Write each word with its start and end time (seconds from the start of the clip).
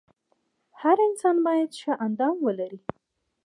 هر 0.81 0.97
انسان 1.07 1.35
باید 1.45 1.69
ښه 1.79 1.93
اندام 2.05 2.35
ولري. 2.45 2.79